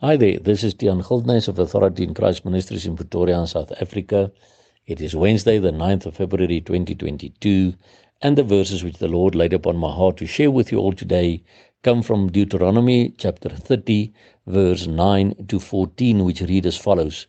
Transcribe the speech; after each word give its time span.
Hi 0.00 0.16
there, 0.16 0.38
this 0.38 0.62
is 0.62 0.74
Tian 0.74 1.00
Gildness 1.00 1.48
of 1.48 1.58
Authority 1.58 2.04
in 2.04 2.14
Christ 2.14 2.44
Ministries 2.44 2.86
in 2.86 2.94
Pretoria, 2.94 3.44
South 3.48 3.72
Africa. 3.80 4.30
It 4.86 5.00
is 5.00 5.16
Wednesday, 5.16 5.58
the 5.58 5.72
9th 5.72 6.06
of 6.06 6.14
February 6.14 6.60
2022, 6.60 7.74
and 8.22 8.38
the 8.38 8.44
verses 8.44 8.84
which 8.84 8.98
the 8.98 9.08
Lord 9.08 9.34
laid 9.34 9.52
upon 9.52 9.76
my 9.76 9.92
heart 9.92 10.18
to 10.18 10.26
share 10.26 10.52
with 10.52 10.70
you 10.70 10.78
all 10.78 10.92
today 10.92 11.42
come 11.82 12.02
from 12.02 12.30
Deuteronomy 12.30 13.12
chapter 13.18 13.48
30, 13.48 14.12
verse 14.46 14.86
9 14.86 15.34
to 15.48 15.58
14, 15.58 16.22
which 16.24 16.42
read 16.42 16.64
as 16.64 16.76
follows 16.76 17.26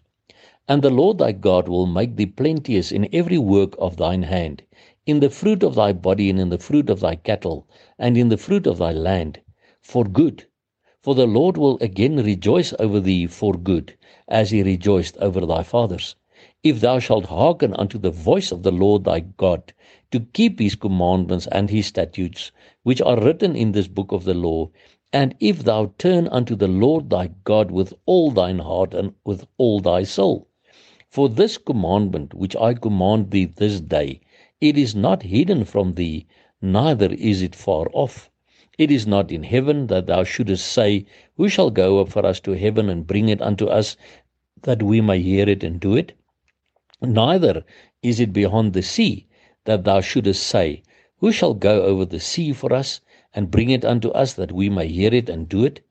And 0.67 0.83
the 0.83 0.91
Lord 0.91 1.17
thy 1.17 1.31
God 1.31 1.67
will 1.67 1.87
make 1.87 2.17
thee 2.17 2.27
plenteous 2.27 2.91
in 2.91 3.09
every 3.11 3.39
work 3.39 3.73
of 3.79 3.97
thine 3.97 4.21
hand, 4.21 4.61
in 5.07 5.21
the 5.21 5.31
fruit 5.31 5.63
of 5.63 5.73
thy 5.73 5.91
body, 5.91 6.29
and 6.29 6.39
in 6.39 6.49
the 6.49 6.59
fruit 6.59 6.91
of 6.91 6.99
thy 6.99 7.15
cattle, 7.15 7.67
and 7.97 8.15
in 8.15 8.29
the 8.29 8.37
fruit 8.37 8.67
of 8.67 8.77
thy 8.77 8.91
land, 8.91 9.39
for 9.81 10.03
good 10.03 10.45
for 11.09 11.15
the 11.15 11.25
Lord 11.25 11.57
will 11.57 11.79
again 11.81 12.17
rejoice 12.17 12.71
over 12.77 12.99
thee 12.99 13.25
for 13.25 13.55
good, 13.55 13.97
as 14.27 14.51
he 14.51 14.61
rejoiced 14.61 15.17
over 15.17 15.43
thy 15.43 15.63
fathers. 15.63 16.15
If 16.63 16.81
thou 16.81 16.99
shalt 16.99 17.25
hearken 17.25 17.73
unto 17.73 17.97
the 17.97 18.11
voice 18.11 18.51
of 18.51 18.61
the 18.61 18.71
Lord 18.71 19.05
thy 19.05 19.21
God, 19.21 19.73
to 20.11 20.19
keep 20.19 20.59
his 20.59 20.75
commandments 20.75 21.47
and 21.47 21.67
his 21.67 21.87
statutes, 21.87 22.51
which 22.83 23.01
are 23.01 23.19
written 23.19 23.55
in 23.55 23.71
this 23.71 23.87
book 23.87 24.11
of 24.11 24.23
the 24.23 24.35
law, 24.35 24.69
and 25.11 25.33
if 25.39 25.63
thou 25.63 25.93
turn 25.97 26.27
unto 26.27 26.55
the 26.55 26.67
Lord 26.67 27.09
thy 27.09 27.31
God 27.43 27.71
with 27.71 27.91
all 28.05 28.29
thine 28.29 28.59
heart 28.59 28.93
and 28.93 29.15
with 29.25 29.47
all 29.57 29.79
thy 29.79 30.03
soul. 30.03 30.47
For 31.09 31.27
this 31.27 31.57
commandment 31.57 32.35
which 32.35 32.55
I 32.55 32.75
command 32.75 33.31
thee 33.31 33.45
this 33.45 33.81
day, 33.81 34.21
it 34.61 34.77
is 34.77 34.93
not 34.93 35.23
hidden 35.23 35.65
from 35.65 35.95
thee, 35.95 36.27
neither 36.61 37.11
is 37.11 37.41
it 37.41 37.55
far 37.55 37.87
off 37.93 38.28
it 38.79 38.89
is 38.89 39.05
not 39.05 39.29
in 39.29 39.43
heaven 39.43 39.87
that 39.87 40.07
thou 40.07 40.23
shouldest 40.23 40.65
say, 40.65 41.05
Who 41.35 41.49
shall 41.49 41.69
go 41.69 41.99
up 41.99 42.07
for 42.07 42.25
us 42.25 42.39
to 42.39 42.53
heaven 42.53 42.89
and 42.89 43.05
bring 43.05 43.27
it 43.27 43.41
unto 43.41 43.65
us, 43.67 43.97
that 44.61 44.81
we 44.81 45.01
may 45.01 45.19
hear 45.21 45.49
it 45.49 45.65
and 45.65 45.81
do 45.81 45.97
it? 45.97 46.13
Neither 47.01 47.65
is 48.01 48.21
it 48.21 48.31
beyond 48.31 48.71
the 48.71 48.81
sea 48.81 49.27
that 49.65 49.83
thou 49.83 49.99
shouldest 49.99 50.41
say, 50.41 50.81
Who 51.17 51.33
shall 51.33 51.53
go 51.53 51.83
over 51.83 52.05
the 52.05 52.21
sea 52.21 52.53
for 52.53 52.71
us 52.71 53.01
and 53.33 53.51
bring 53.51 53.69
it 53.69 53.83
unto 53.83 54.11
us, 54.11 54.33
that 54.35 54.53
we 54.53 54.69
may 54.69 54.87
hear 54.87 55.13
it 55.13 55.27
and 55.27 55.49
do 55.49 55.65
it? 55.65 55.81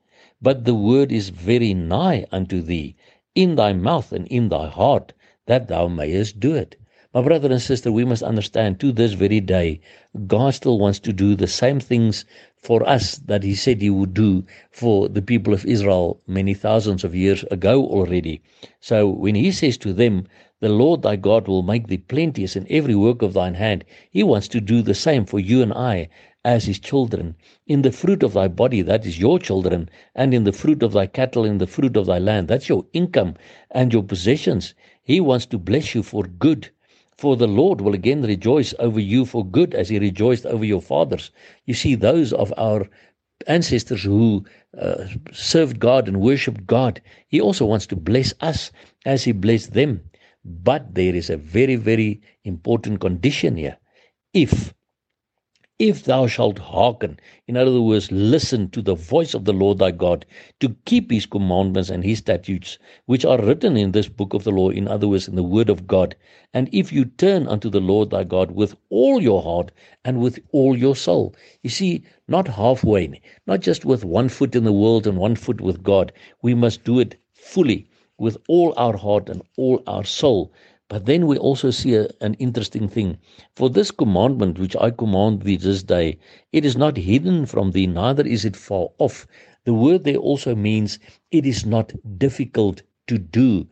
But 0.41 0.65
the 0.65 0.73
word 0.73 1.11
is 1.11 1.29
very 1.29 1.75
nigh 1.75 2.25
unto 2.31 2.59
thee, 2.59 2.95
in 3.35 3.55
thy 3.55 3.71
mouth 3.71 4.11
and 4.11 4.27
in 4.29 4.49
thy 4.49 4.67
heart, 4.67 5.13
that 5.45 5.67
thou 5.67 5.87
mayest 5.87 6.39
do 6.39 6.55
it. 6.55 6.75
My 7.11 7.23
brother 7.23 7.51
and 7.51 7.59
sister, 7.59 7.91
we 7.91 8.05
must 8.05 8.21
understand 8.21 8.79
to 8.79 8.91
this 8.91 9.13
very 9.13 9.39
day, 9.39 9.79
God 10.27 10.53
still 10.53 10.77
wants 10.77 10.99
to 10.99 11.11
do 11.11 11.35
the 11.35 11.47
same 11.47 11.79
things 11.79 12.23
for 12.61 12.87
us 12.87 13.15
that 13.17 13.43
He 13.43 13.55
said 13.55 13.81
He 13.81 13.89
would 13.89 14.13
do 14.13 14.43
for 14.69 15.07
the 15.07 15.21
people 15.21 15.53
of 15.53 15.65
Israel 15.65 16.21
many 16.27 16.53
thousands 16.53 17.03
of 17.03 17.15
years 17.15 17.43
ago 17.51 17.85
already. 17.85 18.41
So 18.81 19.07
when 19.07 19.35
He 19.35 19.51
says 19.51 19.77
to 19.79 19.93
them, 19.93 20.27
The 20.59 20.69
Lord 20.69 21.01
thy 21.01 21.15
God 21.15 21.47
will 21.47 21.63
make 21.63 21.87
thee 21.87 21.97
plenteous 21.97 22.55
in 22.55 22.67
every 22.69 22.95
work 22.95 23.21
of 23.21 23.33
thine 23.33 23.53
hand, 23.53 23.85
He 24.11 24.23
wants 24.23 24.47
to 24.49 24.59
do 24.59 24.81
the 24.81 24.93
same 24.93 25.25
for 25.25 25.39
you 25.39 25.61
and 25.61 25.71
I 25.73 26.09
as 26.43 26.65
His 26.65 26.79
children. 26.79 27.35
In 27.65 27.81
the 27.81 27.91
fruit 27.91 28.23
of 28.23 28.33
thy 28.33 28.47
body, 28.47 28.81
that 28.81 29.05
is 29.05 29.19
your 29.19 29.39
children, 29.39 29.89
and 30.13 30.33
in 30.33 30.43
the 30.43 30.51
fruit 30.51 30.83
of 30.83 30.91
thy 30.91 31.07
cattle, 31.07 31.45
in 31.45 31.59
the 31.59 31.67
fruit 31.67 31.95
of 31.95 32.07
thy 32.07 32.19
land, 32.19 32.47
that's 32.49 32.69
your 32.69 32.85
income 32.91 33.35
and 33.71 33.93
your 33.93 34.03
possessions. 34.03 34.73
He 35.01 35.19
wants 35.21 35.45
to 35.47 35.57
bless 35.57 35.95
you 35.95 36.03
for 36.03 36.23
good. 36.23 36.69
For 37.19 37.35
the 37.35 37.49
Lord 37.49 37.81
will 37.81 37.93
again 37.93 38.21
rejoice 38.21 38.73
over 38.79 38.97
you 38.97 39.25
for 39.25 39.45
good 39.45 39.75
as 39.75 39.89
he 39.89 39.99
rejoiced 39.99 40.45
over 40.45 40.63
your 40.63 40.81
fathers. 40.81 41.31
You 41.65 41.73
see, 41.73 41.95
those 41.95 42.31
of 42.31 42.53
our 42.55 42.87
ancestors 43.45 44.03
who 44.03 44.45
uh, 44.81 45.03
served 45.33 45.79
God 45.79 46.07
and 46.07 46.21
worshiped 46.21 46.65
God, 46.65 47.01
he 47.27 47.41
also 47.41 47.65
wants 47.65 47.85
to 47.87 47.97
bless 47.97 48.33
us 48.39 48.71
as 49.05 49.25
he 49.25 49.33
blessed 49.33 49.73
them. 49.73 49.99
But 50.45 50.95
there 50.95 51.13
is 51.13 51.29
a 51.29 51.35
very, 51.35 51.75
very 51.75 52.21
important 52.45 53.01
condition 53.01 53.57
here. 53.57 53.77
If 54.33 54.73
if 55.79 56.03
thou 56.03 56.27
shalt 56.27 56.59
hearken, 56.59 57.17
in 57.47 57.55
other 57.55 57.81
words, 57.81 58.11
listen 58.11 58.69
to 58.69 58.81
the 58.81 58.95
voice 58.95 59.33
of 59.33 59.45
the 59.45 59.53
Lord 59.53 59.77
thy 59.77 59.91
God, 59.91 60.25
to 60.59 60.75
keep 60.83 61.09
his 61.09 61.25
commandments 61.25 61.89
and 61.89 62.03
his 62.03 62.19
statutes, 62.19 62.77
which 63.05 63.23
are 63.23 63.41
written 63.41 63.77
in 63.77 63.93
this 63.93 64.09
book 64.09 64.33
of 64.33 64.43
the 64.43 64.51
law, 64.51 64.69
in 64.69 64.89
other 64.89 65.07
words, 65.07 65.29
in 65.29 65.35
the 65.35 65.43
word 65.43 65.69
of 65.69 65.87
God, 65.87 66.15
and 66.53 66.69
if 66.73 66.91
you 66.91 67.05
turn 67.05 67.47
unto 67.47 67.69
the 67.69 67.79
Lord 67.79 68.09
thy 68.09 68.25
God 68.25 68.51
with 68.51 68.75
all 68.89 69.21
your 69.21 69.41
heart 69.41 69.71
and 70.03 70.19
with 70.19 70.37
all 70.51 70.77
your 70.77 70.97
soul. 70.97 71.33
You 71.63 71.69
see, 71.69 72.03
not 72.27 72.47
halfway, 72.49 73.21
not 73.47 73.61
just 73.61 73.85
with 73.85 74.03
one 74.03 74.27
foot 74.27 74.55
in 74.55 74.65
the 74.65 74.73
world 74.73 75.07
and 75.07 75.17
one 75.17 75.35
foot 75.35 75.61
with 75.61 75.81
God. 75.81 76.11
We 76.41 76.53
must 76.55 76.83
do 76.83 76.99
it 76.99 77.15
fully 77.31 77.87
with 78.17 78.37
all 78.49 78.73
our 78.75 78.97
heart 78.97 79.29
and 79.29 79.41
all 79.55 79.81
our 79.87 80.03
soul. 80.03 80.51
But 80.89 81.05
then 81.05 81.27
we 81.27 81.37
also 81.37 81.71
see 81.71 81.95
a, 81.95 82.09
an 82.19 82.33
interesting 82.33 82.89
thing. 82.89 83.19
For 83.55 83.69
this 83.69 83.91
commandment 83.91 84.59
which 84.59 84.75
I 84.75 84.89
command 84.89 85.43
thee 85.43 85.55
this 85.55 85.83
day, 85.83 86.17
it 86.51 86.65
is 86.65 86.75
not 86.75 86.97
hidden 86.97 87.45
from 87.45 87.71
thee, 87.71 87.87
neither 87.87 88.27
is 88.27 88.43
it 88.43 88.57
far 88.57 88.89
off. 88.97 89.27
The 89.65 89.73
word 89.73 90.03
there 90.03 90.17
also 90.17 90.55
means 90.55 90.99
it 91.31 91.45
is 91.45 91.65
not 91.65 91.93
difficult 92.17 92.81
to 93.07 93.17
do. 93.19 93.67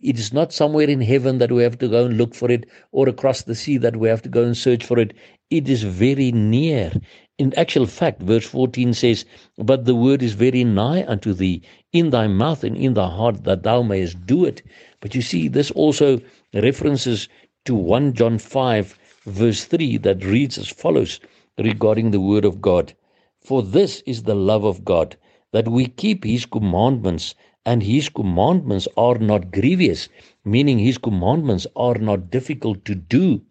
It 0.00 0.18
is 0.18 0.32
not 0.32 0.52
somewhere 0.52 0.88
in 0.88 1.00
heaven 1.02 1.38
that 1.38 1.52
we 1.52 1.62
have 1.62 1.78
to 1.78 1.88
go 1.88 2.06
and 2.06 2.16
look 2.16 2.34
for 2.34 2.50
it 2.50 2.64
or 2.90 3.08
across 3.08 3.42
the 3.42 3.54
sea 3.54 3.76
that 3.76 3.96
we 3.96 4.08
have 4.08 4.22
to 4.22 4.28
go 4.28 4.42
and 4.42 4.56
search 4.56 4.84
for 4.84 4.98
it. 4.98 5.12
It 5.50 5.68
is 5.68 5.82
very 5.82 6.32
near. 6.32 6.92
In 7.42 7.52
actual 7.54 7.86
fact, 7.86 8.22
verse 8.22 8.46
14 8.46 8.94
says, 8.94 9.24
But 9.58 9.84
the 9.84 9.96
word 9.96 10.22
is 10.22 10.34
very 10.34 10.62
nigh 10.62 11.04
unto 11.08 11.32
thee, 11.32 11.60
in 11.92 12.10
thy 12.10 12.28
mouth 12.28 12.62
and 12.62 12.76
in 12.76 12.94
thy 12.94 13.08
heart, 13.08 13.42
that 13.42 13.64
thou 13.64 13.82
mayest 13.82 14.24
do 14.26 14.44
it. 14.44 14.62
But 15.00 15.16
you 15.16 15.22
see, 15.22 15.48
this 15.48 15.72
also 15.72 16.20
references 16.54 17.28
to 17.64 17.74
1 17.74 18.12
John 18.12 18.38
5, 18.38 18.96
verse 19.26 19.64
3, 19.64 19.96
that 19.96 20.24
reads 20.24 20.56
as 20.56 20.68
follows 20.68 21.18
regarding 21.58 22.12
the 22.12 22.20
Word 22.20 22.44
of 22.44 22.60
God 22.60 22.94
For 23.40 23.60
this 23.60 24.04
is 24.06 24.22
the 24.22 24.36
love 24.36 24.62
of 24.62 24.84
God, 24.84 25.16
that 25.50 25.66
we 25.66 25.88
keep 25.88 26.22
His 26.22 26.46
commandments, 26.46 27.34
and 27.66 27.82
His 27.82 28.08
commandments 28.08 28.86
are 28.96 29.18
not 29.18 29.50
grievous, 29.50 30.08
meaning 30.44 30.78
His 30.78 30.96
commandments 30.96 31.66
are 31.74 31.96
not 31.98 32.30
difficult 32.30 32.84
to 32.84 32.94
do. 32.94 33.42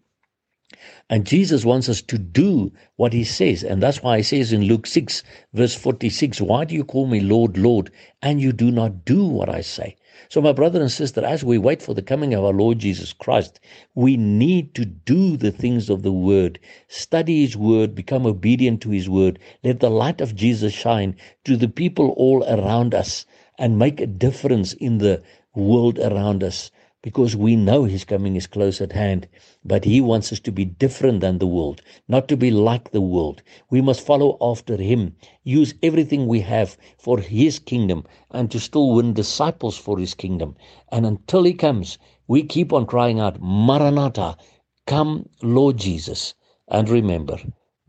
And 1.09 1.25
Jesus 1.25 1.65
wants 1.65 1.89
us 1.89 2.01
to 2.03 2.17
do 2.17 2.71
what 2.95 3.13
he 3.13 3.23
says. 3.23 3.63
And 3.63 3.83
that's 3.83 4.01
why 4.01 4.17
he 4.17 4.23
says 4.23 4.53
in 4.53 4.63
Luke 4.63 4.87
6, 4.87 5.23
verse 5.53 5.75
46, 5.75 6.41
Why 6.41 6.65
do 6.65 6.73
you 6.73 6.83
call 6.83 7.07
me 7.07 7.19
Lord, 7.19 7.57
Lord, 7.57 7.91
and 8.21 8.39
you 8.41 8.51
do 8.51 8.71
not 8.71 9.05
do 9.05 9.25
what 9.25 9.49
I 9.49 9.61
say? 9.61 9.95
So, 10.29 10.41
my 10.41 10.53
brother 10.53 10.79
and 10.79 10.91
sister, 10.91 11.25
as 11.25 11.43
we 11.43 11.57
wait 11.57 11.81
for 11.81 11.93
the 11.93 12.01
coming 12.01 12.33
of 12.33 12.45
our 12.45 12.53
Lord 12.53 12.79
Jesus 12.79 13.11
Christ, 13.11 13.59
we 13.95 14.15
need 14.15 14.73
to 14.75 14.85
do 14.85 15.35
the 15.35 15.51
things 15.51 15.89
of 15.89 16.03
the 16.03 16.11
Word, 16.11 16.57
study 16.87 17.41
His 17.41 17.57
Word, 17.57 17.93
become 17.93 18.25
obedient 18.25 18.81
to 18.83 18.91
His 18.91 19.09
Word, 19.09 19.39
let 19.63 19.81
the 19.81 19.89
light 19.89 20.21
of 20.21 20.35
Jesus 20.35 20.73
shine 20.73 21.15
to 21.43 21.57
the 21.57 21.67
people 21.67 22.11
all 22.11 22.43
around 22.45 22.95
us, 22.95 23.25
and 23.57 23.77
make 23.77 23.99
a 23.99 24.07
difference 24.07 24.73
in 24.73 24.99
the 24.99 25.21
world 25.53 25.99
around 25.99 26.43
us 26.43 26.71
because 27.03 27.35
we 27.35 27.55
know 27.55 27.83
his 27.85 28.05
coming 28.05 28.35
is 28.35 28.45
close 28.47 28.79
at 28.81 28.91
hand. 28.93 29.27
But 29.65 29.85
he 29.85 30.01
wants 30.01 30.31
us 30.31 30.39
to 30.41 30.51
be 30.51 30.65
different 30.65 31.21
than 31.21 31.37
the 31.37 31.47
world, 31.47 31.81
not 32.07 32.27
to 32.27 32.37
be 32.37 32.51
like 32.51 32.91
the 32.91 33.01
world. 33.01 33.41
We 33.69 33.81
must 33.81 34.05
follow 34.05 34.37
after 34.41 34.77
him, 34.77 35.15
use 35.43 35.73
everything 35.81 36.27
we 36.27 36.41
have 36.41 36.77
for 36.97 37.19
his 37.19 37.59
kingdom, 37.59 38.05
and 38.29 38.51
to 38.51 38.59
still 38.59 38.93
win 38.93 39.13
disciples 39.13 39.77
for 39.77 39.97
his 39.97 40.13
kingdom. 40.13 40.55
And 40.91 41.05
until 41.05 41.43
he 41.43 41.53
comes, 41.53 41.97
we 42.27 42.43
keep 42.43 42.71
on 42.71 42.85
crying 42.85 43.19
out, 43.19 43.41
Maranatha, 43.41 44.37
come, 44.85 45.27
Lord 45.41 45.77
Jesus. 45.77 46.33
And 46.67 46.87
remember, 46.89 47.37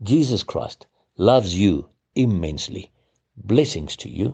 Jesus 0.01 0.43
Christ 0.43 0.87
loves 1.17 1.55
you 1.57 1.87
immensely. 2.15 2.91
Blessings 3.37 3.95
to 3.97 4.09
you. 4.09 4.31